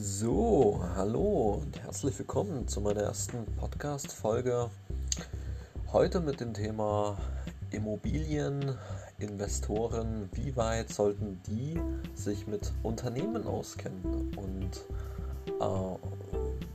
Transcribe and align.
So, 0.00 0.80
hallo 0.94 1.58
und 1.60 1.82
herzlich 1.82 2.16
willkommen 2.20 2.68
zu 2.68 2.80
meiner 2.80 3.00
ersten 3.00 3.44
Podcast-Folge. 3.56 4.70
Heute 5.90 6.20
mit 6.20 6.38
dem 6.38 6.54
Thema 6.54 7.18
Immobilieninvestoren. 7.72 10.30
Wie 10.34 10.54
weit 10.54 10.92
sollten 10.92 11.42
die 11.48 11.80
sich 12.14 12.46
mit 12.46 12.72
Unternehmen 12.84 13.44
auskennen 13.44 14.36
und 14.36 14.84
äh, 15.60 15.96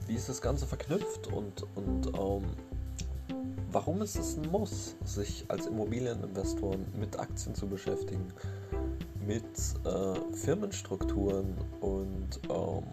wie 0.05 0.16
ist 0.16 0.28
das 0.28 0.42
Ganze 0.42 0.66
verknüpft 0.66 1.28
und, 1.28 1.64
und 1.76 2.08
ähm, 2.08 2.44
warum 3.71 4.02
ist 4.02 4.18
es 4.18 4.36
ein 4.36 4.52
Muss, 4.52 4.98
sich 5.05 5.46
als 5.48 5.68
Immobilieninvestor 5.68 6.76
mit 7.00 7.18
Aktien 7.18 7.55
zu 7.55 7.68
beschäftigen? 7.68 8.34
mit 9.26 9.46
äh, 9.85 10.35
Firmenstrukturen 10.35 11.55
und 11.80 12.41
ähm, 12.49 12.84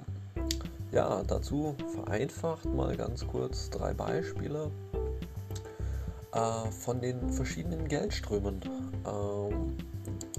ja, 0.93 1.23
dazu 1.23 1.75
vereinfacht 1.95 2.65
mal 2.67 2.97
ganz 2.97 3.27
kurz 3.27 3.71
drei 3.71 3.95
Beispiele 3.95 4.71
äh, 6.33 6.71
von 6.71 7.01
den 7.01 7.31
verschiedenen 7.31 7.87
Geldströmen. 7.87 8.61
Ähm, 9.07 9.77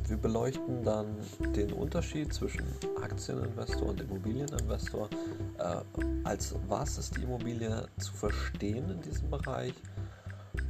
wir 0.08 0.18
beleuchten 0.18 0.84
dann 0.84 1.16
den 1.56 1.72
Unterschied 1.72 2.34
zwischen 2.34 2.66
Aktieninvestor 3.02 3.90
und 3.90 4.02
Immobilieninvestor. 4.02 5.10
Äh, 5.58 5.82
als 6.26 6.56
was 6.68 6.98
ist 6.98 7.16
die 7.16 7.24
Immobilie 7.24 7.88
zu 7.98 8.12
verstehen 8.14 8.90
in 8.90 9.02
diesem 9.02 9.30
Bereich? 9.30 9.74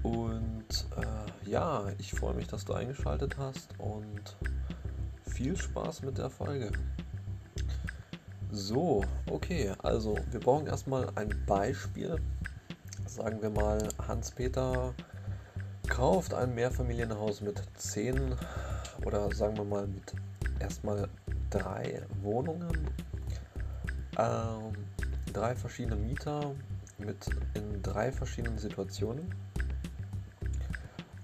Und 0.04 0.88
äh, 0.96 1.50
ja, 1.50 1.88
ich 1.98 2.12
freue 2.12 2.36
mich, 2.36 2.48
dass 2.48 2.66
du 2.66 2.74
eingeschaltet 2.74 3.38
hast 3.38 3.70
und 3.80 4.38
viel 5.24 5.58
Spaß 5.58 6.04
mit 6.04 6.18
der 6.18 6.30
Folge. 6.30 6.72
So, 8.54 9.02
okay, 9.30 9.72
also 9.82 10.18
wir 10.30 10.42
brauchen 10.42 10.68
erstmal 10.68 11.08
ein 11.16 11.30
Beispiel. 11.46 12.18
Sagen 13.08 13.42
wir 13.42 13.50
mal, 13.50 13.88
Hans-Peter 14.06 14.94
kauft 15.88 16.34
ein 16.34 16.54
Mehrfamilienhaus 16.54 17.40
mit 17.40 17.64
10 17.78 18.36
oder 19.06 19.32
sagen 19.34 19.56
wir 19.56 19.64
mal 19.64 19.88
mit 19.88 20.14
erstmal 20.60 21.08
drei 21.50 22.02
Wohnungen, 22.22 22.90
ähm, 24.18 24.74
drei 25.32 25.56
verschiedene 25.56 25.96
Mieter 25.96 26.52
mit 26.98 27.30
in 27.54 27.82
drei 27.82 28.12
verschiedenen 28.12 28.58
Situationen. 28.58 29.34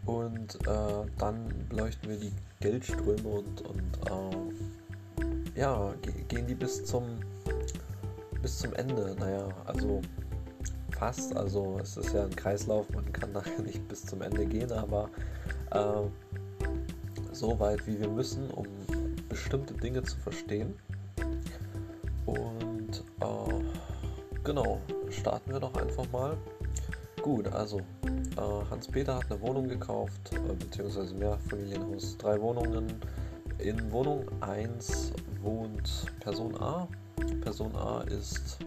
Und 0.06 0.56
äh, 0.66 1.06
dann 1.18 1.68
beleuchten 1.68 2.10
wir 2.10 2.18
die 2.18 2.32
Geldströme 2.62 3.28
und, 3.28 3.62
und 3.62 3.98
äh, 4.10 4.77
ja, 5.58 5.94
gehen 6.28 6.48
die 6.48 6.56
bis 6.56 6.86
zum 6.86 7.20
bis 8.42 8.60
zum 8.60 8.74
Ende. 8.76 9.16
Naja, 9.20 9.50
also 9.66 10.02
fast. 10.98 11.36
Also 11.36 11.80
es 11.82 11.98
ist 11.98 12.14
ja 12.14 12.24
ein 12.24 12.36
Kreislauf, 12.36 12.90
man 12.92 13.12
kann 13.12 13.32
nachher 13.34 13.62
nicht 13.62 13.88
bis 13.88 14.06
zum 14.06 14.22
Ende 14.22 14.46
gehen, 14.46 14.72
aber 14.72 15.10
äh, 15.72 16.08
so 17.34 17.60
weit 17.60 17.86
wie 17.88 18.00
wir 18.00 18.10
müssen, 18.10 18.50
um 18.52 18.66
bestimmte 19.30 19.74
Dinge 19.74 20.04
zu 20.04 20.18
verstehen. 20.18 20.76
Und 22.26 23.04
äh, 23.22 24.44
genau, 24.44 24.80
starten 25.10 25.52
wir 25.52 25.60
doch 25.60 25.76
einfach 25.76 26.10
mal. 26.12 26.38
Gut, 27.22 27.48
also 27.48 27.80
äh, 27.80 28.70
Hans-Peter 28.70 29.16
hat 29.16 29.32
eine 29.32 29.42
Wohnung 29.42 29.68
gekauft, 29.68 30.32
äh, 30.34 30.54
beziehungsweise 30.54 31.14
Mehrfamilienhaus, 31.16 32.18
drei 32.18 32.40
Wohnungen. 32.40 32.88
In 33.60 33.92
Wohnung 33.92 34.26
1 34.42 35.14
wohnt 35.42 36.06
Person 36.20 36.56
A. 36.62 36.88
Person 37.42 37.76
A 37.76 38.02
ist 38.02 38.60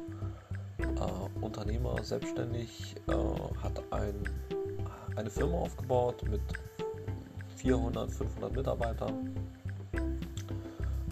äh, 0.78 1.40
Unternehmer, 1.40 2.02
selbstständig, 2.02 2.96
äh, 3.06 3.12
hat 3.62 3.80
ein, 3.92 4.14
eine 5.14 5.30
Firma 5.30 5.58
aufgebaut 5.58 6.24
mit 6.28 6.40
400, 7.56 8.10
500 8.10 8.56
Mitarbeitern. 8.56 9.30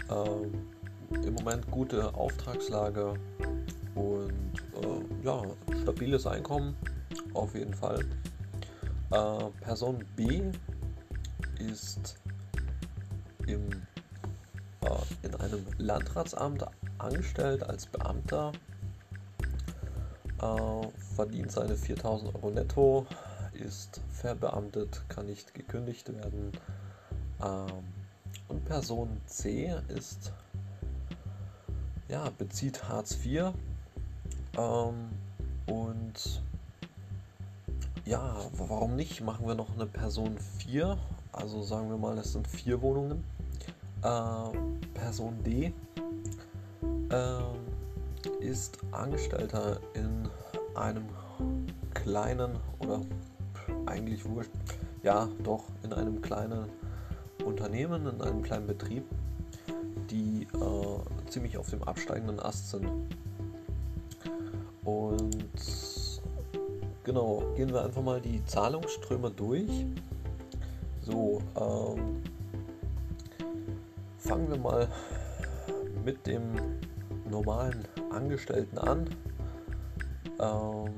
Äh, 0.09 1.25
Im 1.25 1.33
Moment 1.35 1.71
gute 1.71 2.13
Auftragslage 2.13 3.13
und 3.95 4.53
äh, 4.83 5.25
ja, 5.25 5.41
stabiles 5.83 6.27
Einkommen 6.27 6.75
auf 7.33 7.55
jeden 7.55 7.73
Fall. 7.73 8.01
Äh, 9.11 9.49
Person 9.61 10.03
B 10.17 10.41
ist 11.59 12.17
im, 13.49 13.69
äh, 14.81 15.25
in 15.25 15.35
einem 15.35 15.65
Landratsamt 15.77 16.65
angestellt 16.97 17.63
als 17.63 17.85
Beamter, 17.85 18.51
äh, 20.41 20.87
verdient 21.15 21.51
seine 21.51 21.75
4000 21.75 22.35
Euro 22.35 22.51
netto, 22.51 23.05
ist 23.53 24.01
verbeamtet, 24.11 25.03
kann 25.09 25.25
nicht 25.25 25.53
gekündigt 25.53 26.13
werden. 26.13 26.51
Ähm, 27.43 27.83
und 28.47 28.65
Person 28.65 29.21
C 29.25 29.75
ist, 29.89 30.31
ja, 32.07 32.29
bezieht 32.37 32.87
Hartz 32.87 33.17
IV 33.23 33.53
ähm, 34.57 35.09
und 35.67 36.41
ja, 38.05 38.35
warum 38.53 38.95
nicht? 38.95 39.21
Machen 39.21 39.45
wir 39.47 39.53
noch 39.53 39.71
eine 39.75 39.85
Person 39.85 40.35
4. 40.57 40.97
Also 41.31 41.61
sagen 41.61 41.89
wir 41.89 41.97
mal, 41.97 42.17
es 42.17 42.33
sind 42.33 42.47
vier 42.47 42.81
Wohnungen. 42.81 43.23
Äh, 44.01 44.57
Person 44.93 45.43
D 45.43 45.73
äh, 47.09 48.43
ist 48.45 48.77
Angestellter 48.91 49.79
in 49.93 50.27
einem 50.75 51.05
kleinen 51.93 52.51
oder 52.79 53.01
eigentlich 53.85 54.23
wurscht, 54.25 54.51
ja 55.03 55.27
doch 55.43 55.63
in 55.83 55.93
einem 55.93 56.21
kleinen 56.21 56.65
Unternehmen, 57.43 58.07
in 58.07 58.21
einem 58.21 58.41
kleinen 58.41 58.67
Betrieb, 58.67 59.03
die 60.09 60.47
äh, 60.53 61.29
ziemlich 61.29 61.57
auf 61.57 61.69
dem 61.69 61.83
absteigenden 61.83 62.39
Ast 62.39 62.69
sind. 62.69 62.89
Und 64.83 66.21
genau, 67.03 67.43
gehen 67.55 67.73
wir 67.73 67.83
einfach 67.83 68.01
mal 68.01 68.21
die 68.21 68.43
Zahlungsströme 68.45 69.31
durch. 69.31 69.85
So, 71.01 71.41
ähm, 71.55 72.21
fangen 74.29 74.47
wir 74.47 74.59
mal 74.59 74.87
mit 76.05 76.27
dem 76.27 76.53
normalen 77.27 77.83
Angestellten 78.11 78.77
an. 78.77 79.09
Ähm, 80.39 80.93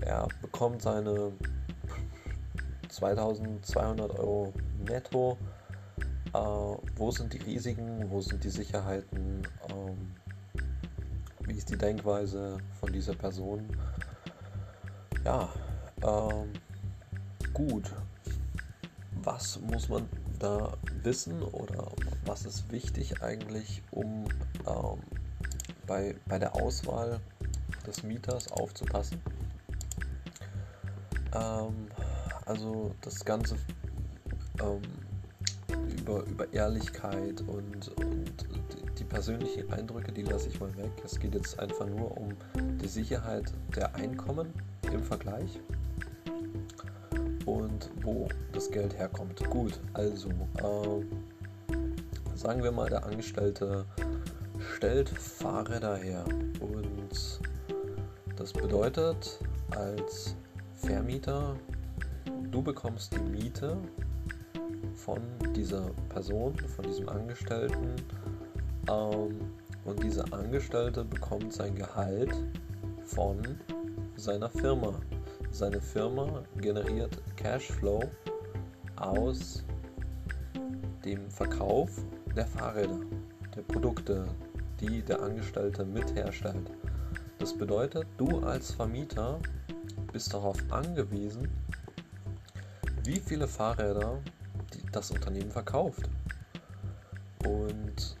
er 0.00 0.28
bekommt 0.40 0.80
seine 0.80 1.32
2200 2.88 4.16
Euro 4.16 4.52
netto. 4.86 5.38
Äh, 6.32 6.38
wo 6.94 7.10
sind 7.10 7.32
die 7.32 7.38
Risiken? 7.38 8.08
Wo 8.08 8.20
sind 8.20 8.44
die 8.44 8.50
Sicherheiten? 8.50 9.42
Ähm, 9.68 10.14
wie 11.40 11.54
ist 11.54 11.68
die 11.68 11.78
Denkweise 11.78 12.58
von 12.78 12.92
dieser 12.92 13.14
Person? 13.14 13.66
Ja, 15.24 15.48
ähm, 16.04 16.52
gut. 17.52 17.90
Was 19.22 19.60
muss 19.60 19.88
man 19.88 20.08
da 20.40 20.72
wissen 21.02 21.42
oder 21.42 21.88
was 22.24 22.44
ist 22.44 22.70
wichtig 22.70 23.22
eigentlich, 23.22 23.82
um 23.90 24.24
ähm, 24.66 24.98
bei, 25.86 26.14
bei 26.26 26.38
der 26.38 26.54
Auswahl 26.54 27.20
des 27.86 28.02
Mieters 28.02 28.50
aufzupassen? 28.52 29.20
Ähm, 31.34 31.88
also 32.46 32.94
das 33.00 33.24
Ganze 33.24 33.56
ähm, 34.62 34.82
über, 35.98 36.24
über 36.24 36.52
Ehrlichkeit 36.52 37.40
und, 37.42 37.88
und 37.98 38.98
die 38.98 39.04
persönlichen 39.04 39.72
Eindrücke, 39.72 40.12
die 40.12 40.22
lasse 40.22 40.48
ich 40.48 40.60
mal 40.60 40.76
weg. 40.76 40.90
Es 41.04 41.18
geht 41.18 41.34
jetzt 41.34 41.58
einfach 41.58 41.86
nur 41.86 42.16
um 42.16 42.28
die 42.82 42.88
Sicherheit 42.88 43.52
der 43.74 43.94
Einkommen 43.94 44.52
im 44.92 45.02
Vergleich 45.02 45.60
und 47.46 47.90
wo 48.02 48.28
das 48.52 48.70
Geld 48.70 48.96
herkommt. 48.96 49.42
Gut, 49.50 49.80
also 49.94 50.28
äh, 50.28 51.04
sagen 52.40 52.62
wir 52.62 52.72
mal, 52.72 52.88
der 52.88 53.04
Angestellte 53.04 53.84
stellt 54.74 55.10
Fahrräder 55.10 55.96
her 55.96 56.24
und 56.60 57.38
das 58.34 58.50
bedeutet 58.54 59.38
als 59.76 60.34
Vermieter, 60.74 61.54
du 62.50 62.62
bekommst 62.62 63.12
die 63.12 63.18
Miete 63.18 63.76
von 64.94 65.20
dieser 65.54 65.90
Person, 66.08 66.56
von 66.74 66.86
diesem 66.86 67.10
Angestellten 67.10 67.96
ähm, 68.88 69.38
und 69.84 70.02
dieser 70.02 70.24
Angestellte 70.32 71.04
bekommt 71.04 71.52
sein 71.52 71.74
Gehalt 71.74 72.34
von 73.04 73.36
seiner 74.16 74.48
Firma. 74.48 74.94
Seine 75.50 75.82
Firma 75.82 76.42
generiert 76.56 77.20
Cashflow 77.36 78.00
aus 78.96 79.62
dem 81.04 81.30
Verkauf 81.30 81.90
der 82.36 82.46
Fahrräder, 82.46 83.00
der 83.54 83.62
Produkte, 83.62 84.28
die 84.80 85.02
der 85.02 85.20
Angestellte 85.20 85.84
mit 85.84 86.14
herstellt. 86.14 86.70
Das 87.38 87.56
bedeutet, 87.56 88.06
du 88.18 88.40
als 88.40 88.72
Vermieter 88.72 89.40
bist 90.12 90.32
darauf 90.34 90.58
angewiesen, 90.70 91.48
wie 93.04 93.18
viele 93.20 93.48
Fahrräder 93.48 94.18
das 94.92 95.10
Unternehmen 95.10 95.50
verkauft. 95.50 96.08
Und 97.44 98.16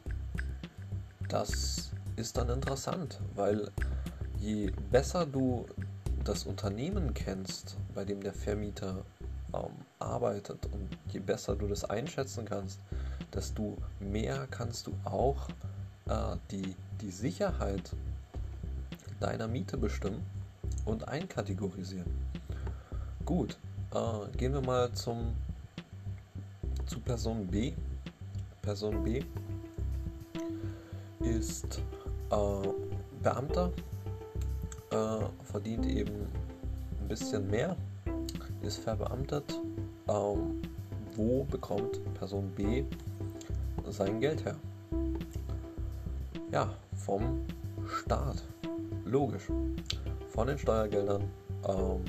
das 1.28 1.90
ist 2.16 2.36
dann 2.36 2.48
interessant, 2.48 3.20
weil 3.34 3.70
je 4.38 4.72
besser 4.90 5.26
du 5.26 5.66
das 6.24 6.44
Unternehmen 6.44 7.14
kennst, 7.14 7.76
bei 7.94 8.04
dem 8.04 8.22
der 8.22 8.32
Vermieter 8.32 9.04
ähm, 9.54 9.70
arbeitet 9.98 10.66
und 10.66 10.88
je 11.12 11.20
besser 11.20 11.56
du 11.56 11.66
das 11.66 11.84
einschätzen 11.84 12.44
kannst, 12.44 12.80
desto 13.34 13.76
mehr 13.98 14.46
kannst 14.50 14.86
du 14.86 14.94
auch 15.04 15.48
äh, 16.06 16.36
die, 16.50 16.74
die 17.00 17.10
Sicherheit 17.10 17.94
deiner 19.20 19.48
Miete 19.48 19.76
bestimmen 19.76 20.24
und 20.84 21.08
einkategorisieren. 21.08 22.10
Gut, 23.24 23.58
äh, 23.94 24.36
gehen 24.36 24.52
wir 24.52 24.62
mal 24.62 24.92
zum, 24.92 25.34
zu 26.86 27.00
Person 27.00 27.46
B. 27.46 27.72
Person 28.62 29.04
B 29.04 29.22
ist 31.20 31.80
äh, 32.30 32.68
Beamter, 33.22 33.70
äh, 34.90 35.44
verdient 35.44 35.86
eben 35.86 36.26
ein 37.00 37.08
bisschen 37.08 37.48
mehr, 37.48 37.76
ist 38.62 38.78
verbeamtet. 38.78 39.60
Ähm, 40.08 40.60
wo 41.16 41.44
bekommt 41.44 42.00
Person 42.14 42.50
B 42.50 42.84
sein 43.88 44.20
Geld 44.20 44.44
her? 44.44 44.56
Ja, 46.52 46.70
vom 46.94 47.44
Staat. 47.86 48.42
Logisch. 49.04 49.48
Von 50.28 50.46
den 50.46 50.58
Steuergeldern. 50.58 51.24
Ähm, 51.68 52.04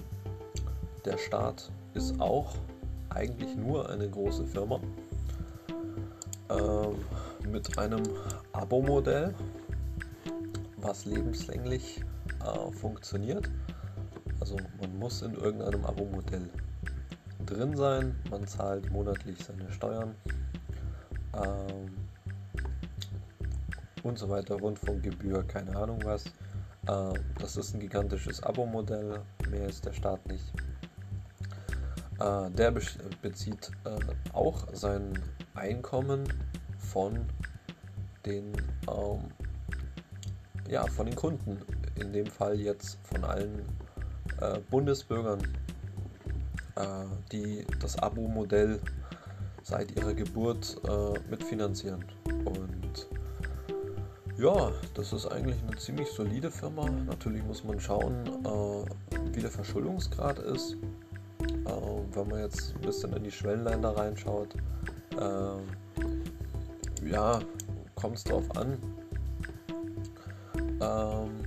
der 1.05 1.17
Staat 1.17 1.71
ist 1.93 2.19
auch 2.19 2.53
eigentlich 3.09 3.55
nur 3.55 3.89
eine 3.89 4.09
große 4.09 4.45
Firma 4.45 4.79
ähm, 6.49 6.95
mit 7.51 7.77
einem 7.77 8.03
Abo-Modell, 8.53 9.33
was 10.77 11.05
lebenslänglich 11.05 12.03
äh, 12.43 12.71
funktioniert. 12.71 13.49
Also 14.51 14.65
man 14.81 14.99
muss 14.99 15.21
in 15.21 15.33
irgendeinem 15.35 15.85
Abo-Modell 15.85 16.49
drin 17.45 17.77
sein, 17.77 18.13
man 18.29 18.45
zahlt 18.45 18.91
monatlich 18.91 19.37
seine 19.41 19.71
Steuern 19.71 20.13
ähm, 21.33 21.95
und 24.03 24.19
so 24.19 24.27
weiter, 24.27 24.55
Rundfunkgebühr, 24.55 25.43
keine 25.47 25.73
Ahnung 25.77 25.99
was. 26.03 26.25
Äh, 26.85 27.17
das 27.39 27.55
ist 27.55 27.73
ein 27.73 27.79
gigantisches 27.79 28.43
Abo-Modell, 28.43 29.21
mehr 29.49 29.69
ist 29.69 29.85
der 29.85 29.93
Staat 29.93 30.25
nicht. 30.27 30.51
Äh, 32.19 32.51
der 32.51 32.71
be 32.71 32.81
bezieht 33.21 33.71
äh, 33.85 33.99
auch 34.33 34.67
sein 34.73 35.17
Einkommen 35.53 36.25
von 36.77 37.25
den, 38.25 38.51
ähm, 38.89 39.31
ja, 40.67 40.85
von 40.87 41.05
den 41.05 41.15
Kunden, 41.15 41.57
in 41.95 42.11
dem 42.11 42.25
Fall 42.25 42.59
jetzt 42.59 42.97
von 43.03 43.23
allen 43.23 43.65
äh, 44.41 44.59
Bundesbürgern, 44.69 45.41
äh, 46.75 47.05
die 47.31 47.65
das 47.79 47.97
Abo-Modell 47.97 48.79
seit 49.63 49.95
ihrer 49.95 50.13
Geburt 50.13 50.77
äh, 50.87 51.19
mitfinanzieren. 51.29 52.03
Und 52.45 53.07
ja, 54.37 54.71
das 54.95 55.13
ist 55.13 55.27
eigentlich 55.27 55.61
eine 55.67 55.77
ziemlich 55.77 56.09
solide 56.09 56.49
Firma. 56.49 56.89
Natürlich 56.89 57.43
muss 57.43 57.63
man 57.63 57.79
schauen, 57.79 58.25
äh, 58.25 59.35
wie 59.35 59.41
der 59.41 59.51
Verschuldungsgrad 59.51 60.39
ist. 60.39 60.77
Wenn 62.13 62.27
man 62.27 62.39
jetzt 62.39 62.75
ein 62.75 62.81
bisschen 62.81 63.13
in 63.13 63.23
die 63.23 63.31
Schwellenländer 63.31 63.95
reinschaut, 63.95 64.55
ja, 67.05 67.39
kommt 67.95 68.17
es 68.17 68.23
darauf 68.25 68.51
an. 68.57 68.77
Ähm, 70.81 71.45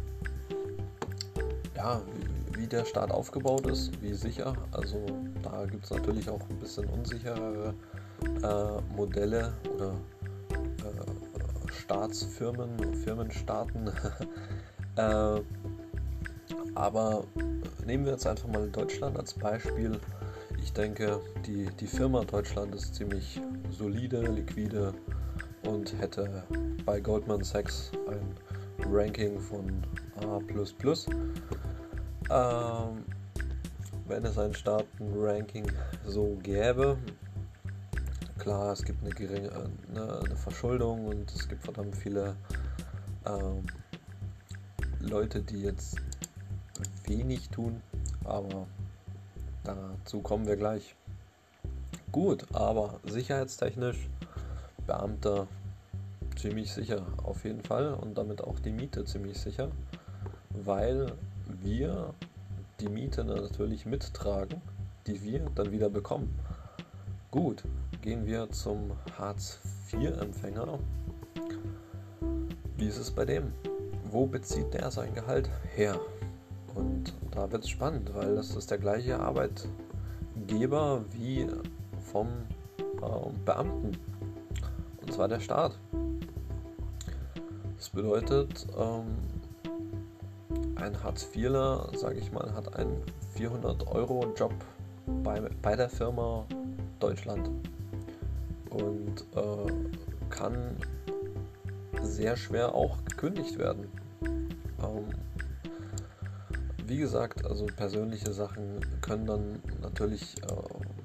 ja, 1.76 2.00
wie, 2.56 2.66
der 2.66 2.84
Staat 2.84 3.10
aufgebaut 3.10 3.66
ist, 3.66 4.00
wie 4.02 4.14
sicher. 4.14 4.54
Also 4.72 5.04
da 5.42 5.64
gibt 5.66 5.84
es 5.84 5.90
natürlich 5.90 6.28
auch 6.28 6.40
ein 6.48 6.58
bisschen 6.58 6.86
unsicherere 6.86 7.74
äh, 8.42 8.94
Modelle 8.94 9.52
oder 9.74 9.92
äh, 10.50 11.72
Staatsfirmen, 11.72 12.94
Firmenstaaten. 12.94 13.88
äh, 14.96 15.40
aber 16.74 17.24
nehmen 17.86 18.04
wir 18.04 18.12
jetzt 18.12 18.26
einfach 18.26 18.48
mal 18.48 18.68
Deutschland 18.70 19.18
als 19.18 19.34
Beispiel. 19.34 19.98
Ich 20.62 20.72
denke, 20.72 21.20
die, 21.46 21.66
die 21.80 21.86
Firma 21.86 22.24
Deutschland 22.24 22.74
ist 22.74 22.94
ziemlich 22.94 23.40
solide, 23.70 24.22
liquide 24.22 24.94
und 25.66 25.98
hätte 26.00 26.44
bei 26.84 27.00
Goldman 27.00 27.44
Sachs 27.44 27.92
ein 28.08 28.34
Ranking 28.90 29.38
von 29.38 29.82
A. 30.20 30.40
Ähm, 32.30 33.04
wenn 34.06 34.24
es 34.24 34.38
ein 34.38 34.54
Staatenranking 34.54 35.70
so 36.06 36.38
gäbe, 36.42 36.98
klar, 38.38 38.72
es 38.72 38.82
gibt 38.82 39.02
eine 39.02 39.14
geringe 39.14 39.50
eine, 39.90 40.20
eine 40.20 40.36
Verschuldung 40.36 41.06
und 41.06 41.32
es 41.32 41.48
gibt 41.48 41.64
verdammt 41.64 41.96
viele 41.96 42.36
ähm, 43.26 43.64
Leute, 45.00 45.42
die 45.42 45.62
jetzt 45.62 45.96
wenig 47.06 47.48
tun, 47.50 47.80
aber 48.24 48.66
dazu 49.64 50.20
kommen 50.20 50.46
wir 50.46 50.56
gleich. 50.56 50.94
Gut, 52.12 52.46
aber 52.52 53.00
sicherheitstechnisch 53.04 54.08
Beamter 54.86 55.46
ziemlich 56.36 56.72
sicher 56.72 57.06
auf 57.22 57.44
jeden 57.44 57.62
Fall 57.62 57.94
und 57.94 58.18
damit 58.18 58.42
auch 58.42 58.58
die 58.60 58.70
Miete 58.70 59.04
ziemlich 59.04 59.38
sicher, 59.38 59.70
weil 60.50 61.12
wir 61.46 62.14
die 62.80 62.88
Miete 62.88 63.24
natürlich 63.24 63.86
mittragen, 63.86 64.60
die 65.06 65.22
wir 65.22 65.50
dann 65.54 65.70
wieder 65.70 65.90
bekommen. 65.90 66.34
Gut, 67.30 67.64
gehen 68.02 68.26
wir 68.26 68.50
zum 68.50 68.92
Hartz-IV-Empfänger. 69.18 70.78
Wie 72.76 72.86
ist 72.86 72.98
es 72.98 73.10
bei 73.10 73.24
dem? 73.24 73.52
Wo 74.10 74.26
bezieht 74.26 74.74
der 74.74 74.90
sein 74.90 75.14
Gehalt 75.14 75.50
her? 75.74 75.98
Und 76.74 77.12
da 77.30 77.50
wird 77.50 77.64
es 77.64 77.70
spannend, 77.70 78.14
weil 78.14 78.36
das 78.36 78.54
ist 78.54 78.70
der 78.70 78.78
gleiche 78.78 79.18
Arbeitgeber 79.18 81.04
wie 81.12 81.46
vom 82.12 82.28
äh, 82.78 83.30
Beamten. 83.44 83.96
Und 85.00 85.12
zwar 85.12 85.28
der 85.28 85.40
Staat. 85.40 85.78
Das 87.76 87.90
bedeutet, 87.90 88.66
ähm, 88.78 89.16
ein 90.84 91.02
Hartz-IVler, 91.02 91.88
sage 91.96 92.18
ich 92.18 92.30
mal, 92.30 92.52
hat 92.54 92.76
einen 92.76 93.02
400-Euro-Job 93.38 94.52
bei, 95.22 95.40
bei 95.62 95.76
der 95.76 95.88
Firma 95.88 96.46
Deutschland 97.00 97.48
und 98.68 99.24
äh, 99.34 100.28
kann 100.28 100.76
sehr 102.02 102.36
schwer 102.36 102.74
auch 102.74 103.02
gekündigt 103.04 103.58
werden. 103.58 103.88
Ähm, 104.22 105.08
wie 106.86 106.98
gesagt, 106.98 107.46
also 107.46 107.64
persönliche 107.64 108.34
Sachen 108.34 108.80
können 109.00 109.24
dann 109.24 109.62
natürlich 109.80 110.34
äh, 110.42 110.52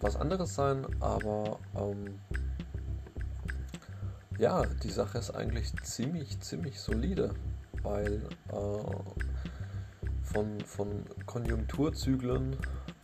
was 0.01 0.17
anderes 0.17 0.55
sein, 0.55 0.85
aber 0.99 1.57
ähm, 1.77 2.19
ja, 4.37 4.65
die 4.83 4.91
Sache 4.91 5.19
ist 5.19 5.31
eigentlich 5.31 5.71
ziemlich, 5.83 6.41
ziemlich 6.41 6.81
solide, 6.81 7.33
weil 7.81 8.21
äh, 8.51 9.28
von, 10.33 10.59
von 10.61 11.05
Konjunkturzyklen 11.25 12.53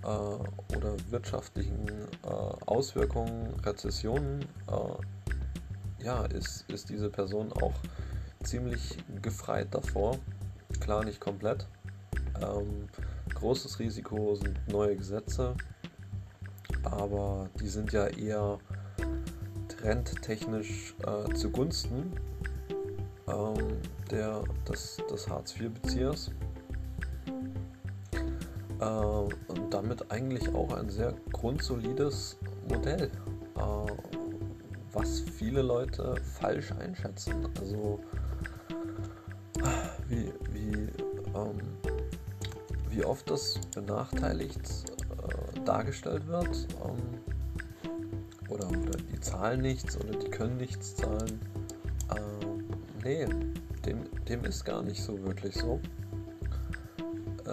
äh, 0.03 0.08
oder 0.08 0.96
wirtschaftlichen 1.10 1.88
äh, 2.24 2.27
Auswirkungen, 2.65 3.53
Rezessionen, 3.63 4.41
äh, 4.67 6.03
ja, 6.03 6.25
ist, 6.25 6.70
ist 6.72 6.89
diese 6.89 7.10
Person 7.10 7.51
auch 7.53 7.74
ziemlich 8.44 8.98
gefreit 9.22 9.74
davor. 9.74 10.20
Klar, 10.79 11.03
nicht 11.03 11.20
komplett. 11.20 11.67
Ähm, 12.41 12.88
großes 13.34 13.79
Risiko 13.79 14.36
sind 14.36 14.67
neue 14.67 14.96
Gesetze, 14.96 15.55
aber 16.84 17.50
die 17.60 17.67
sind 17.67 17.91
ja 17.91 18.08
eher 18.08 18.60
trendtechnisch 19.67 20.96
äh, 21.05 21.34
zugunsten 21.34 22.13
ähm, 23.27 23.79
der, 24.12 24.44
des, 24.70 24.98
des 25.10 25.27
Hartz-IV-Beziehers 25.27 26.32
äh, 28.79 28.86
und 28.86 29.74
damit 29.74 30.12
eigentlich 30.12 30.53
auch 30.53 30.74
ein 30.74 30.89
sehr 30.89 31.13
grundsolides 31.32 32.38
Modell, 32.70 33.12
äh, 33.55 33.91
was 34.94 35.20
viele 35.20 35.62
Leute 35.62 36.15
falsch 36.39 36.72
einschätzen. 36.72 37.48
Also 37.60 38.00
wie, 40.08 40.32
wie, 40.51 40.89
ähm, 41.36 41.60
wie 42.89 43.03
oft 43.03 43.29
das 43.29 43.60
benachteiligt 43.74 44.62
äh, 45.24 45.60
dargestellt 45.62 46.27
wird 46.27 46.67
ähm, 46.86 47.20
oder, 48.50 48.67
oder, 48.67 48.98
die 49.12 49.20
zahlen 49.20 49.62
nichts 49.62 50.00
oder 50.00 50.17
die 50.17 50.29
können 50.29 50.58
nichts 50.58 50.96
zahlen. 50.96 51.39
Äh, 52.10 53.03
nee, 53.03 53.27
dem, 53.86 54.03
dem 54.27 54.46
ist 54.46 54.63
gar 54.63 54.84
nicht 54.84 55.01
so 55.01 55.22
wirklich 55.24 55.55
so. 55.55 55.79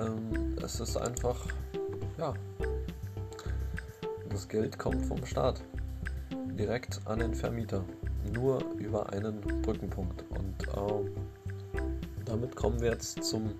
Ähm, 0.03 0.57
es 0.63 0.81
ist 0.81 0.97
einfach, 0.97 1.47
ja, 2.19 2.35
das 4.31 4.49
Geld 4.49 4.79
kommt 4.79 5.05
vom 5.05 5.25
Staat 5.27 5.63
direkt 6.59 7.01
an 7.05 7.19
den 7.19 7.35
Vermieter, 7.35 7.85
nur 8.33 8.65
über 8.79 9.13
einen 9.13 9.41
Brückenpunkt. 9.63 10.25
Und 10.31 10.69
äh, 10.69 11.83
damit 12.25 12.57
kommen 12.57 12.81
wir 12.81 12.93
jetzt 12.93 13.23
zum, 13.23 13.55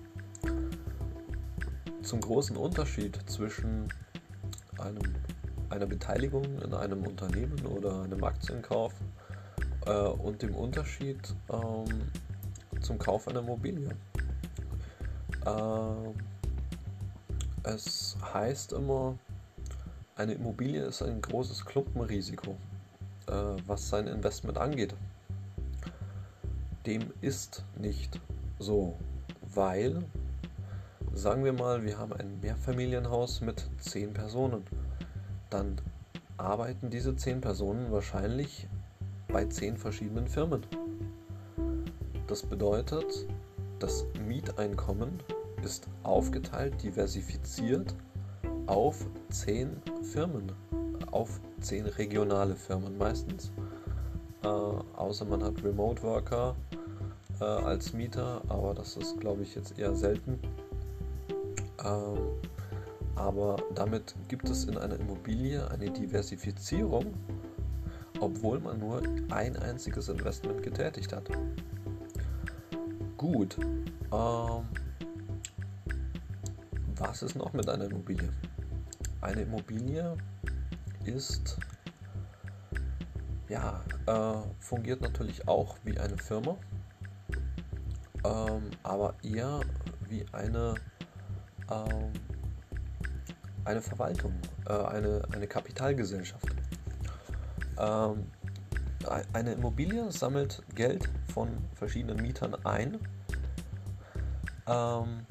zum 2.01 2.21
großen 2.21 2.57
Unterschied 2.57 3.19
zwischen 3.29 3.87
einem, 4.79 5.13
einer 5.69 5.85
Beteiligung 5.85 6.43
in 6.61 6.73
einem 6.73 7.05
Unternehmen 7.05 7.65
oder 7.65 8.03
einem 8.03 8.23
Aktienkauf 8.23 8.93
äh, 9.85 9.91
und 9.91 10.41
dem 10.41 10.55
Unterschied 10.55 11.35
ähm, 11.51 12.01
zum 12.81 12.97
Kauf 12.97 13.27
einer 13.27 13.39
Immobilie. 13.39 13.89
Es 17.63 18.17
heißt 18.33 18.73
immer, 18.73 19.17
eine 20.17 20.33
Immobilie 20.33 20.83
ist 20.83 21.01
ein 21.01 21.21
großes 21.21 21.65
Klumpenrisiko, 21.65 22.57
äh, 23.27 23.33
was 23.65 23.87
sein 23.87 24.07
Investment 24.07 24.57
angeht. 24.57 24.93
Dem 26.85 27.13
ist 27.21 27.63
nicht 27.77 28.19
so, 28.59 28.97
weil, 29.41 30.03
sagen 31.13 31.45
wir 31.45 31.53
mal, 31.53 31.83
wir 31.85 31.97
haben 31.97 32.11
ein 32.11 32.41
Mehrfamilienhaus 32.41 33.39
mit 33.39 33.65
10 33.79 34.13
Personen. 34.13 34.65
Dann 35.49 35.79
arbeiten 36.35 36.89
diese 36.89 37.15
10 37.15 37.39
Personen 37.39 37.93
wahrscheinlich 37.93 38.67
bei 39.29 39.45
10 39.45 39.77
verschiedenen 39.77 40.27
Firmen. 40.27 40.65
Das 42.27 42.43
bedeutet, 42.43 43.25
das 43.79 44.05
Mieteinkommen 44.27 45.23
ist 45.63 45.87
aufgeteilt, 46.03 46.81
diversifiziert 46.81 47.95
auf 48.67 49.05
10 49.29 49.81
Firmen, 50.01 50.51
auf 51.11 51.39
10 51.61 51.85
regionale 51.85 52.55
Firmen 52.55 52.97
meistens. 52.97 53.51
Äh, 54.43 54.47
außer 54.47 55.25
man 55.25 55.43
hat 55.43 55.63
Remote 55.63 56.01
Worker 56.03 56.55
äh, 57.39 57.43
als 57.43 57.93
Mieter, 57.93 58.41
aber 58.49 58.73
das 58.73 58.97
ist 58.97 59.19
glaube 59.19 59.43
ich 59.43 59.55
jetzt 59.55 59.77
eher 59.79 59.95
selten. 59.95 60.39
Ähm, 61.83 62.17
aber 63.15 63.57
damit 63.75 64.15
gibt 64.27 64.49
es 64.49 64.65
in 64.65 64.77
einer 64.77 64.99
Immobilie 64.99 65.69
eine 65.69 65.89
Diversifizierung, 65.89 67.13
obwohl 68.19 68.59
man 68.59 68.79
nur 68.79 69.01
ein 69.29 69.55
einziges 69.57 70.09
Investment 70.09 70.63
getätigt 70.63 71.13
hat 71.13 71.29
gut. 73.23 73.57
Ähm, 74.11 74.65
was 77.03 77.21
ist 77.21 77.35
noch 77.35 77.51
mit 77.51 77.67
einer 77.69 77.85
Immobilie? 77.85 78.29
Eine 79.19 79.41
Immobilie 79.41 80.15
ist, 81.03 81.57
ja, 83.49 83.81
äh, 84.05 84.41
fungiert 84.59 85.01
natürlich 85.01 85.45
auch 85.47 85.75
wie 85.83 85.99
eine 85.99 86.17
Firma, 86.17 86.55
ähm, 88.23 88.71
aber 88.83 89.15
eher 89.21 89.59
wie 90.07 90.25
eine, 90.31 90.75
ähm, 91.69 92.13
eine 93.65 93.81
Verwaltung, 93.81 94.33
äh, 94.67 94.73
eine, 94.73 95.23
eine 95.33 95.47
Kapitalgesellschaft. 95.47 96.47
Ähm, 97.77 98.31
eine 99.33 99.51
Immobilie 99.51 100.09
sammelt 100.09 100.63
Geld 100.73 101.09
von 101.33 101.49
verschiedenen 101.75 102.21
Mietern 102.21 102.55
ein 102.63 102.97
ähm, 104.65 105.25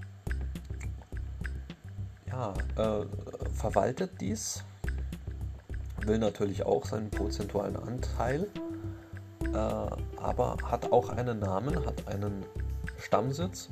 ja, 2.32 2.54
äh, 2.76 3.06
verwaltet 3.54 4.20
dies, 4.20 4.64
will 6.04 6.18
natürlich 6.18 6.64
auch 6.64 6.84
seinen 6.84 7.10
prozentualen 7.10 7.76
Anteil, 7.76 8.48
äh, 9.52 9.56
aber 9.56 10.56
hat 10.64 10.90
auch 10.90 11.10
einen 11.10 11.38
Namen, 11.38 11.84
hat 11.84 12.08
einen 12.08 12.44
Stammsitz 12.98 13.68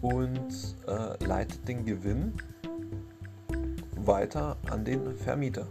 und 0.00 0.76
äh, 0.86 1.24
leitet 1.24 1.66
den 1.66 1.84
Gewinn 1.84 2.34
weiter 3.96 4.56
an 4.70 4.84
den 4.84 5.14
Vermieter. 5.16 5.66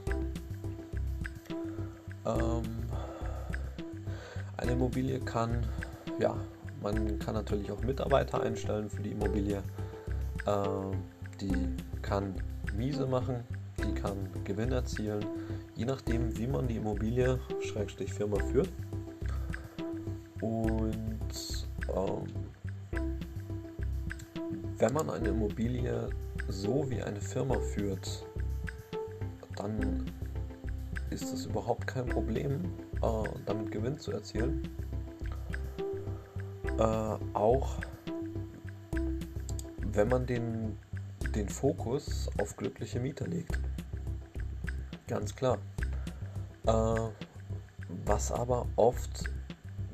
Ähm, 2.26 2.64
eine 4.58 4.72
Immobilie 4.74 5.20
kann 5.20 5.66
ja 6.20 6.36
man 6.86 7.18
kann 7.18 7.34
natürlich 7.34 7.72
auch 7.72 7.82
Mitarbeiter 7.82 8.44
einstellen 8.44 8.92
für 8.92 9.02
die 9.02 9.10
Immobilie. 9.10 9.64
Äh, 10.46 11.15
die 11.42 11.70
kann 12.02 12.36
miese 12.76 13.06
machen, 13.06 13.44
die 13.78 13.94
kann 13.94 14.30
Gewinn 14.44 14.72
erzielen, 14.72 15.26
je 15.76 15.86
nachdem, 15.86 16.38
wie 16.38 16.48
man 16.48 16.68
die 16.68 16.78
Immobilie, 16.78 17.40
Schrägstrich 17.62 18.14
Firma 18.14 18.38
führt. 18.52 18.70
Und 20.42 21.68
ähm, 21.96 22.24
wenn 24.78 24.94
man 24.94 25.10
eine 25.10 25.30
Immobilie 25.30 26.10
so 26.48 26.90
wie 26.90 27.02
eine 27.02 27.22
Firma 27.22 27.60
führt, 27.60 28.26
dann 29.56 30.06
ist 31.10 31.34
es 31.34 31.46
überhaupt 31.46 31.88
kein 31.88 32.06
Problem, 32.06 32.62
äh, 33.02 33.30
damit 33.46 33.72
Gewinn 33.72 33.98
zu 33.98 34.12
erzielen 34.12 34.68
äh, 36.78 37.18
auch 37.34 37.78
wenn 39.94 40.10
man 40.10 40.26
den, 40.26 40.78
den 41.36 41.50
Fokus 41.50 42.30
auf 42.40 42.56
glückliche 42.56 43.00
Mieter 43.00 43.28
legt. 43.28 43.60
Ganz 45.08 45.36
klar. 45.36 45.58
Äh, 46.66 47.10
was 48.06 48.32
aber 48.32 48.68
oft 48.76 49.30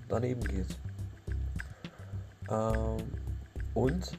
daneben 0.07 0.41
geht. 0.41 0.79
Äh, 2.49 3.03
und 3.73 4.17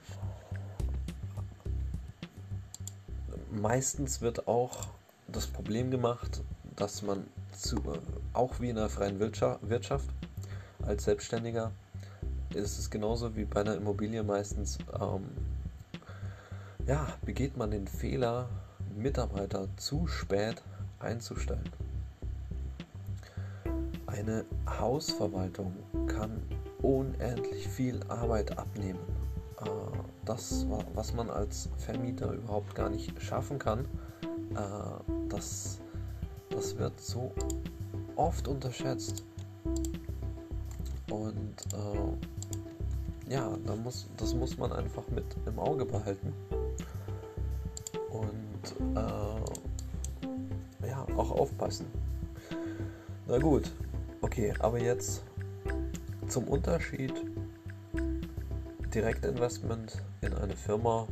meistens 3.50 4.21
wird 4.21 4.49
auch 4.49 4.88
das 5.29 5.47
Problem 5.47 5.91
gemacht, 5.91 6.43
dass 6.76 7.02
man 7.02 7.26
zu, 7.52 7.76
äh, 7.76 7.99
auch 8.33 8.61
wie 8.61 8.71
in 8.71 8.76
der 8.76 8.88
freien 8.88 9.19
Wirtschaft 9.19 10.09
als 10.83 11.05
Selbstständiger 11.05 11.73
ist 12.55 12.79
es 12.79 12.91
genauso 12.91 13.35
wie 13.37 13.45
bei 13.45 13.61
einer 13.61 13.76
Immobilie 13.76 14.23
meistens, 14.23 14.79
ähm, 15.00 15.31
ja, 16.86 17.06
begeht 17.24 17.56
man 17.56 17.70
den 17.70 17.86
Fehler, 17.86 18.48
Mitarbeiter 18.96 19.68
zu 19.76 20.06
spät 20.06 20.62
einzustellen. 20.98 21.68
Eine 24.06 24.44
Hausverwaltung 24.68 25.72
kann 26.06 26.42
unendlich 26.82 27.68
viel 27.68 28.00
Arbeit 28.08 28.58
abnehmen. 28.58 29.00
Äh, 29.60 29.64
das, 30.24 30.66
was 30.94 31.14
man 31.14 31.30
als 31.30 31.68
Vermieter 31.78 32.32
überhaupt 32.32 32.74
gar 32.74 32.90
nicht 32.90 33.20
schaffen 33.22 33.58
kann, 33.58 33.86
äh, 34.54 35.28
das, 35.28 35.80
das 36.50 36.76
wird 36.76 37.00
so 37.00 37.32
oft 38.16 38.46
unterschätzt. 38.48 39.24
Und 41.10 41.54
äh, 41.72 43.32
ja, 43.32 43.56
da 43.64 43.76
muss, 43.76 44.06
das 44.16 44.34
muss 44.34 44.58
man 44.58 44.72
einfach 44.72 45.08
mit 45.08 45.24
im 45.46 45.58
Auge 45.58 45.86
behalten. 45.86 46.32
Und 48.12 48.97
äh, 48.97 50.87
ja, 50.87 51.07
auch 51.16 51.31
aufpassen. 51.31 51.87
Na 53.26 53.38
gut, 53.38 53.71
okay, 54.21 54.52
aber 54.59 54.78
jetzt 54.78 55.23
zum 56.28 56.47
Unterschied 56.49 57.14
Direktinvestment 58.95 60.02
in 60.21 60.35
eine 60.35 60.54
Firma 60.54 61.09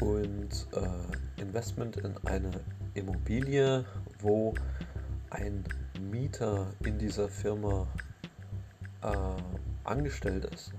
und 0.00 0.68
äh, 0.74 1.40
Investment 1.40 1.96
in 1.96 2.14
eine 2.26 2.50
Immobilie, 2.92 3.84
wo 4.20 4.52
ein 5.30 5.64
Mieter 6.10 6.66
in 6.84 6.98
dieser 6.98 7.28
Firma 7.28 7.86
äh, 9.02 9.16
angestellt 9.84 10.44
ist. 10.46 10.72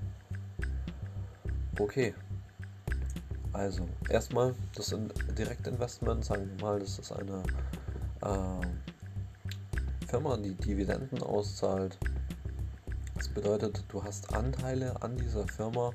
Okay. 1.80 2.14
Also, 3.58 3.88
erstmal, 4.08 4.54
das 4.76 4.96
Direktinvestment, 5.36 6.24
sagen 6.24 6.48
wir 6.48 6.64
mal, 6.64 6.80
das 6.80 7.00
ist 7.00 7.12
eine 7.12 7.42
äh, 8.22 10.06
Firma, 10.06 10.38
die 10.38 10.54
Dividenden 10.54 11.24
auszahlt. 11.24 11.98
Das 13.16 13.28
bedeutet, 13.30 13.84
du 13.88 14.04
hast 14.04 14.32
Anteile 14.36 15.02
an 15.02 15.18
dieser 15.18 15.48
Firma, 15.48 15.90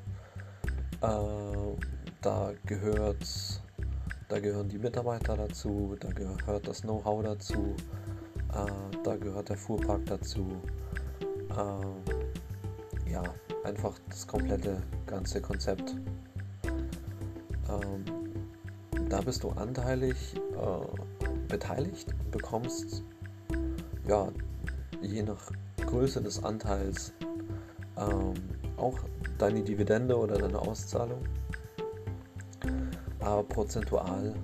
äh, 1.02 1.76
da 2.20 2.52
gehört, 2.66 3.62
da 4.28 4.40
gehören 4.40 4.68
die 4.68 4.78
Mitarbeiter 4.78 5.36
dazu, 5.36 5.96
da 6.00 6.10
gehört 6.10 6.66
das 6.66 6.80
Know-how 6.80 7.22
dazu, 7.22 7.76
äh, 8.54 8.66
da 9.04 9.14
gehört 9.14 9.50
der 9.50 9.56
Fuhrpark 9.56 10.04
dazu. 10.06 10.60
Äh, 11.50 13.08
ja, 13.08 13.22
einfach 13.62 13.96
das 14.08 14.26
komplette 14.26 14.82
ganze 15.06 15.40
Konzept. 15.40 15.94
Ähm, 17.72 18.04
da 19.08 19.20
bist 19.20 19.42
du 19.44 19.50
anteilig 19.50 20.16
äh, 20.34 21.48
beteiligt 21.48 22.08
und 22.12 22.30
bekommst 22.30 23.02
ja 24.06 24.28
je 25.00 25.22
nach 25.22 25.50
Größe 25.86 26.22
des 26.22 26.42
Anteils 26.42 27.12
ähm, 27.96 28.34
auch 28.76 28.98
deine 29.38 29.62
Dividende 29.62 30.16
oder 30.16 30.38
deine 30.38 30.58
Auszahlung. 30.58 31.22
Aber 33.20 33.42
prozentual, 33.44 34.34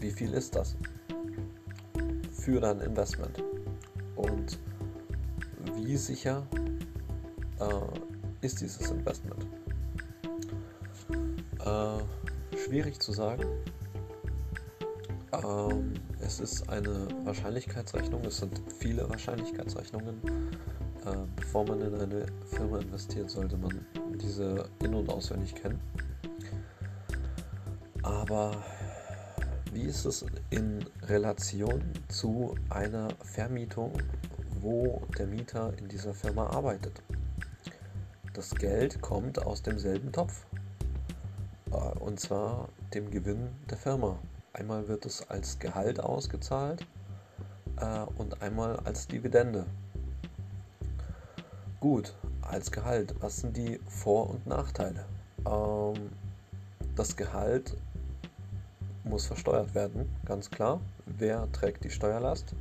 wie 0.00 0.10
viel 0.10 0.32
ist 0.34 0.54
das 0.54 0.76
für 2.32 2.60
dein 2.60 2.80
Investment? 2.80 3.42
Und 4.16 4.58
wie 5.76 5.96
sicher 5.96 6.46
äh, 7.60 8.44
ist 8.44 8.60
dieses 8.60 8.90
Investment? 8.90 9.46
Schwierig 12.76 13.00
zu 13.00 13.12
sagen. 13.12 13.42
Ähm, 15.32 15.94
es 16.20 16.40
ist 16.40 16.68
eine 16.68 17.08
Wahrscheinlichkeitsrechnung, 17.24 18.22
es 18.26 18.36
sind 18.36 18.60
viele 18.78 19.08
Wahrscheinlichkeitsrechnungen. 19.08 20.20
Äh, 21.06 21.16
bevor 21.36 21.66
man 21.66 21.80
in 21.80 21.94
eine 21.94 22.26
Firma 22.44 22.80
investiert, 22.80 23.30
sollte 23.30 23.56
man 23.56 23.86
diese 24.20 24.68
in- 24.84 24.92
und 24.92 25.08
auswendig 25.08 25.54
kennen. 25.54 25.80
Aber 28.02 28.62
wie 29.72 29.84
ist 29.84 30.04
es 30.04 30.26
in 30.50 30.84
Relation 31.04 31.80
zu 32.08 32.56
einer 32.68 33.08
Vermietung, 33.22 33.92
wo 34.60 35.00
der 35.16 35.28
Mieter 35.28 35.72
in 35.78 35.88
dieser 35.88 36.12
Firma 36.12 36.48
arbeitet? 36.48 37.00
Das 38.34 38.54
Geld 38.54 39.00
kommt 39.00 39.42
aus 39.42 39.62
demselben 39.62 40.12
Topf. 40.12 40.44
Äh, 41.70 41.98
und 41.98 42.20
zwar 42.20 42.68
dem 42.94 43.10
Gewinn 43.10 43.48
der 43.70 43.76
Firma. 43.76 44.18
Einmal 44.52 44.88
wird 44.88 45.04
es 45.06 45.28
als 45.28 45.58
Gehalt 45.58 46.00
ausgezahlt 46.00 46.86
äh, 47.78 48.04
und 48.16 48.42
einmal 48.42 48.76
als 48.84 49.06
Dividende. 49.06 49.66
Gut, 51.80 52.14
als 52.40 52.70
Gehalt, 52.72 53.14
was 53.20 53.38
sind 53.38 53.56
die 53.56 53.78
Vor- 53.86 54.30
und 54.30 54.46
Nachteile? 54.46 55.04
Ähm, 55.46 56.10
das 56.94 57.16
Gehalt 57.16 57.76
muss 59.04 59.26
versteuert 59.26 59.74
werden, 59.74 60.10
ganz 60.24 60.50
klar. 60.50 60.80
Wer 61.04 61.50
trägt 61.52 61.84
die 61.84 61.90
Steuerlast? 61.90 62.54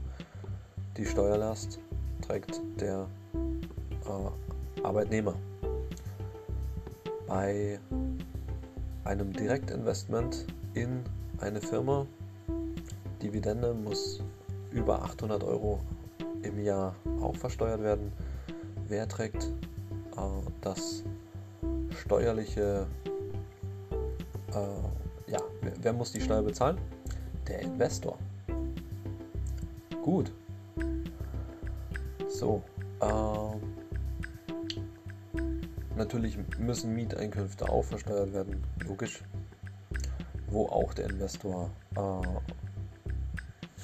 Die 0.97 1.05
Steuerlast 1.05 1.79
trägt 2.21 2.61
der 2.79 3.07
äh, 4.05 4.81
Arbeitnehmer. 4.83 5.35
Bei 7.27 7.79
einem 9.05 9.31
Direktinvestment 9.31 10.45
in 10.73 11.03
eine 11.39 11.61
Firma. 11.61 12.05
Dividende 13.21 13.73
muss 13.73 14.21
über 14.71 15.01
800 15.03 15.43
Euro 15.43 15.79
im 16.41 16.59
Jahr 16.59 16.95
auch 17.21 17.35
versteuert 17.35 17.81
werden. 17.81 18.11
Wer 18.87 19.07
trägt 19.07 19.43
äh, 20.17 20.49
das 20.61 21.03
steuerliche, 21.91 22.87
äh, 24.51 25.31
ja, 25.31 25.39
wer, 25.61 25.73
wer, 25.81 25.93
muss 25.93 26.11
die 26.11 26.21
Steuer 26.21 26.43
bezahlen? 26.43 26.77
Der 27.47 27.61
Investor. 27.61 28.17
Gut. 30.03 30.31
So. 32.27 32.61
Natürlich 35.95 36.37
müssen 36.57 36.93
Mieteinkünfte 36.93 37.69
auch 37.69 37.83
versteuert 37.83 38.33
werden. 38.33 38.63
Logisch 38.85 39.23
wo 40.47 40.67
auch 40.67 40.93
der 40.93 41.09
Investor 41.09 41.69
äh, 41.95 42.27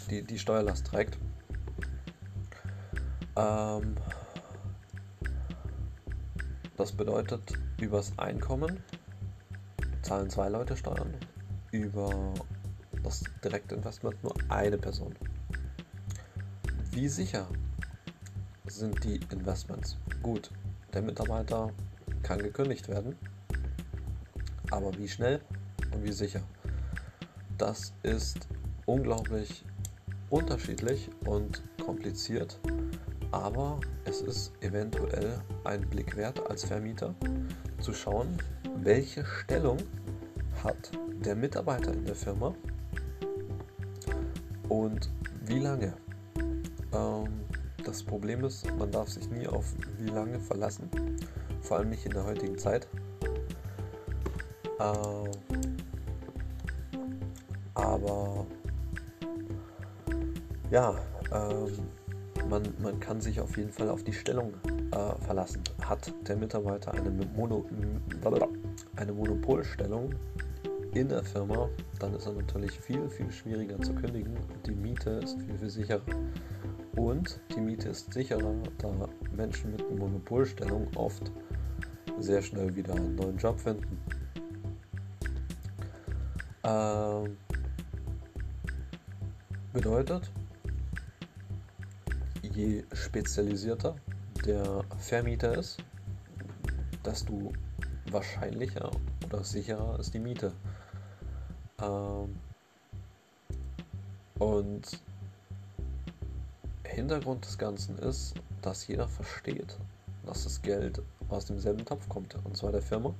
die, 0.10 0.24
die 0.24 0.40
Steuerlast 0.40 0.88
trägt. 0.88 1.18
Ähm, 3.36 3.96
das 6.78 6.92
bedeutet, 6.92 7.42
übers 7.80 8.18
Einkommen 8.18 8.82
zahlen 10.02 10.30
zwei 10.30 10.50
Leute 10.50 10.76
Steuern, 10.76 11.14
über 11.72 12.34
das 13.04 13.24
Direktinvestment 13.44 14.24
nur 14.24 14.34
eine 14.50 14.78
Person. 14.78 15.16
Wie 16.92 17.08
sicher 17.08 17.48
sind 18.68 19.04
die 19.04 19.20
Investments? 19.32 19.98
Gut, 20.22 20.52
der 20.94 21.02
Mitarbeiter 21.02 21.72
kann 22.24 22.40
gekündigt 22.40 22.88
werden, 22.88 23.16
aber 24.72 24.98
wie 24.98 25.08
schnell 25.08 25.42
und 25.94 26.04
wie 26.04 26.12
sicher? 26.12 26.42
das 27.62 27.94
ist 28.02 28.48
unglaublich 28.88 29.64
unterschiedlich 30.32 31.12
und 31.26 31.62
kompliziert, 31.86 32.60
aber 33.32 33.80
es 34.06 34.22
ist 34.22 34.52
eventuell 34.62 35.40
ein 35.64 35.82
Blick 35.82 36.16
wert 36.16 36.42
als 36.50 36.64
Vermieter 36.66 37.14
zu 37.80 37.94
schauen, 37.94 38.36
welche 38.82 39.24
Stellung 39.26 39.78
hat 40.64 40.92
der 41.24 41.36
Mitarbeiter 41.36 41.94
in 41.94 42.04
der 42.04 42.16
Firma 42.16 42.56
und 44.68 45.12
wie 45.46 45.60
lange. 45.60 45.94
Ähm, 46.94 47.42
das 47.86 48.02
Problem 48.02 48.44
ist, 48.44 48.66
man 48.80 48.90
darf 48.90 49.10
sich 49.10 49.30
nie 49.30 49.48
auf 49.48 49.76
wie 50.00 50.10
lange 50.10 50.40
verlassen, 50.40 50.90
vor 51.62 51.78
allem 51.78 51.90
nicht 51.90 52.06
in 52.06 52.12
der 52.12 52.26
heutigen 52.26 52.58
Zeit. 52.58 52.88
Äh, 54.80 55.30
aber 57.76 58.46
ja, 60.70 60.96
ähm, 61.32 61.68
man, 62.50 62.64
man 62.82 63.00
kann 63.00 63.22
sich 63.22 63.40
auf 63.40 63.58
jeden 63.58 63.72
Fall 63.72 63.90
auf 63.90 64.04
die 64.04 64.14
Stellung 64.14 64.54
äh, 64.92 65.16
verlassen. 65.26 65.64
Hat 65.84 66.14
der 66.28 66.36
Mitarbeiter 66.36 66.94
eine, 66.94 67.10
Mono, 67.10 67.66
eine 68.96 69.14
Monopolstellung 69.14 70.14
in 70.94 71.08
der 71.08 71.24
Firma, 71.24 71.70
dann 72.00 72.14
ist 72.14 72.26
er 72.26 72.34
natürlich 72.34 72.72
viel, 72.80 73.10
viel 73.10 73.32
schwieriger 73.32 73.80
zu 73.82 73.94
kündigen. 73.94 74.36
Die 74.66 74.72
Miete 74.72 75.22
ist 75.24 75.38
viel, 75.40 75.58
viel 75.58 75.70
sicherer. 75.70 76.02
Und 76.96 77.40
die 77.56 77.62
Miete 77.62 77.90
ist 77.90 78.14
sicherer, 78.14 78.54
da 78.78 79.10
Menschen 79.36 79.72
mit 79.72 79.98
Monopolstellung 79.98 80.88
oft 80.96 81.32
sehr 82.20 82.42
schnell 82.42 82.76
wieder 82.76 82.94
einen 82.94 83.16
neuen 83.16 83.38
Job 83.38 83.60
finden. 83.60 83.98
Ähm, 86.64 87.38
Bedeutet, 89.74 90.30
je 92.42 92.84
spezialisierter 92.92 93.96
der 94.46 94.84
Vermieter 94.98 95.58
ist, 95.58 95.82
desto 97.06 97.54
wahrscheinlicher 98.10 98.92
oder 99.26 99.46
sicherer 99.46 99.98
ist 99.98 100.14
die 100.14 100.20
Miete. 100.20 100.52
Ähm, 101.82 102.36
und 104.40 105.02
Hintergrund 106.92 107.46
des 107.46 107.58
Ganzen 107.58 107.98
ist, 107.98 108.36
dass 108.62 108.88
jeder 108.88 109.08
versteht, 109.08 109.78
dass 110.26 110.44
das 110.44 110.62
Geld 110.62 111.02
aus 111.30 111.46
demselben 111.46 111.86
Topf 111.86 112.08
kommt, 112.10 112.36
und 112.44 112.56
zwar 112.56 112.72
der 112.72 112.82
Firma 112.82 113.14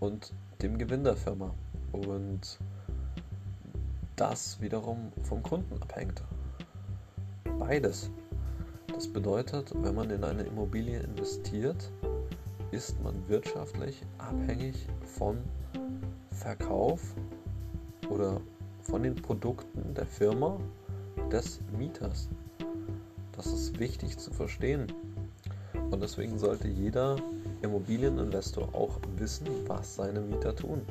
und 0.00 0.32
dem 0.62 0.78
Gewinn 0.78 1.04
der 1.04 1.16
Firma. 1.16 1.54
Und 1.92 2.58
das 4.16 4.60
wiederum 4.60 5.12
vom 5.22 5.42
Kunden 5.42 5.80
abhängt. 5.80 6.22
Beides. 7.58 8.10
Das 8.92 9.06
bedeutet, 9.06 9.72
wenn 9.82 9.94
man 9.94 10.10
in 10.10 10.24
eine 10.24 10.42
Immobilie 10.42 10.98
investiert, 11.00 11.92
ist 12.72 13.00
man 13.02 13.28
wirtschaftlich 13.28 14.02
abhängig 14.18 14.88
von 15.04 15.38
Verkauf 16.32 17.14
oder 18.10 18.40
von 18.82 19.02
den 19.02 19.14
Produkten 19.14 19.94
der 19.94 20.06
Firma 20.06 20.58
des 21.30 21.60
Mieters. 21.76 22.28
Das 23.38 23.46
ist 23.46 23.78
wichtig 23.78 24.18
zu 24.18 24.30
verstehen. 24.30 24.92
Und 25.90 26.02
deswegen 26.02 26.38
sollte 26.38 26.68
jeder 26.68 27.16
Immobilieninvestor 27.62 28.74
auch 28.74 29.00
wissen, 29.16 29.46
was 29.66 29.94
seine 29.94 30.20
Mieter 30.20 30.54
tun. 30.54 30.82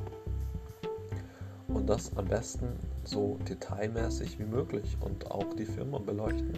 Und 1.68 1.88
das 1.88 2.18
am 2.18 2.26
besten 2.26 2.70
so 3.04 3.38
detailmäßig 3.48 4.40
wie 4.40 4.46
möglich 4.46 4.98
und 5.02 5.30
auch 5.30 5.54
die 5.54 5.66
Firma 5.66 6.00
beleuchten. 6.00 6.58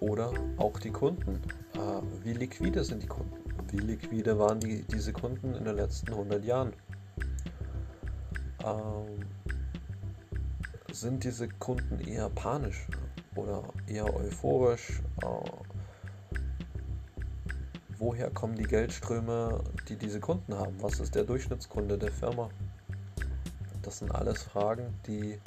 Oder 0.00 0.32
auch 0.56 0.80
die 0.80 0.90
Kunden. 0.90 1.40
Äh, 1.74 2.24
wie 2.24 2.32
liquide 2.32 2.82
sind 2.82 3.04
die 3.04 3.06
Kunden? 3.06 3.36
Wie 3.70 3.78
liquide 3.78 4.36
waren 4.36 4.58
die, 4.58 4.82
diese 4.82 5.12
Kunden 5.12 5.54
in 5.54 5.64
den 5.64 5.76
letzten 5.76 6.10
100 6.10 6.44
Jahren? 6.44 6.72
ähm, 8.64 9.26
sind 10.92 11.24
diese 11.24 11.48
Kunden 11.48 12.00
eher 12.00 12.30
panisch 12.30 12.86
oder 13.36 13.62
eher 13.86 14.12
euphorisch? 14.14 15.02
Äh, 15.22 15.26
woher 17.98 18.30
kommen 18.30 18.54
die 18.54 18.64
Geldströme, 18.64 19.62
die 19.88 19.96
diese 19.96 20.20
Kunden 20.20 20.54
haben? 20.54 20.74
Was 20.80 21.00
ist 21.00 21.14
der 21.14 21.24
Durchschnittskunde 21.24 21.98
der 21.98 22.12
Firma? 22.12 22.50
Das 23.82 23.98
sind 23.98 24.14
alles 24.14 24.42
Fragen, 24.42 24.94
die 25.06 25.38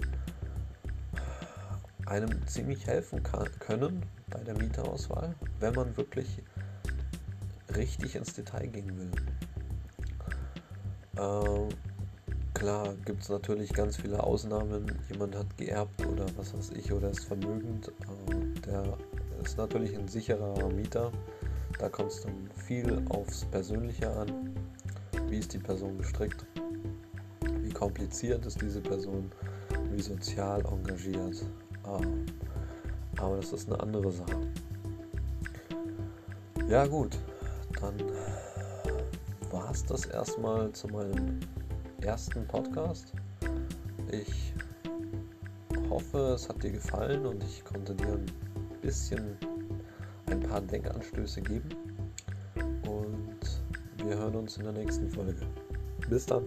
einem 2.05 2.47
ziemlich 2.47 2.87
helfen 2.87 3.21
können 3.59 4.03
bei 4.29 4.39
der 4.39 4.55
Mieterauswahl, 4.55 5.35
wenn 5.59 5.73
man 5.73 5.97
wirklich 5.97 6.41
richtig 7.75 8.15
ins 8.15 8.33
Detail 8.33 8.67
gehen 8.67 8.97
will. 8.97 9.11
Ähm, 11.17 11.69
klar 12.57 12.95
gibt 13.05 13.21
es 13.21 13.29
natürlich 13.29 13.71
ganz 13.71 13.97
viele 13.97 14.23
Ausnahmen. 14.23 14.91
Jemand 15.11 15.35
hat 15.35 15.57
geerbt 15.57 16.03
oder 16.07 16.25
was 16.37 16.55
weiß 16.57 16.71
ich 16.71 16.91
oder 16.91 17.11
ist 17.11 17.25
vermögend. 17.25 17.89
Äh, 17.89 18.59
der 18.65 18.97
ist 19.43 19.57
natürlich 19.57 19.95
ein 19.97 20.07
sicherer 20.07 20.67
Mieter. 20.69 21.11
Da 21.77 21.87
kommt 21.87 22.11
es 22.11 22.21
dann 22.21 22.49
viel 22.55 23.05
aufs 23.09 23.45
Persönliche 23.45 24.09
an. 24.09 24.55
Wie 25.29 25.37
ist 25.37 25.53
die 25.53 25.59
Person 25.59 25.99
gestrickt? 25.99 26.45
Wie 27.61 27.71
kompliziert 27.71 28.43
ist 28.45 28.59
diese 28.59 28.81
Person? 28.81 29.31
Wie 29.91 30.01
sozial 30.01 30.65
engagiert? 30.65 31.45
Äh, 31.85 33.21
aber 33.21 33.35
das 33.35 33.53
ist 33.53 33.71
eine 33.71 33.79
andere 33.79 34.11
Sache. 34.11 34.51
Ja 36.67 36.87
gut, 36.87 37.17
dann 37.79 38.01
war 39.51 39.69
es 39.69 39.85
das 39.85 40.07
erstmal 40.07 40.71
zu 40.71 40.87
meinem 40.87 41.39
ersten 42.01 42.47
Podcast. 42.47 43.13
Ich 44.11 44.53
hoffe, 45.89 46.33
es 46.35 46.47
hat 46.47 46.63
dir 46.63 46.71
gefallen 46.71 47.25
und 47.25 47.43
ich 47.43 47.63
konnte 47.63 47.95
dir 47.95 48.13
ein 48.13 48.25
bisschen 48.81 49.37
ein 50.27 50.39
paar 50.41 50.61
Denkanstöße 50.61 51.41
geben. 51.41 51.69
Und 52.87 53.39
wir 54.05 54.17
hören 54.17 54.35
uns 54.35 54.57
in 54.57 54.63
der 54.63 54.73
nächsten 54.73 55.09
Folge. 55.09 55.45
Bis 56.09 56.25
dann. 56.25 56.45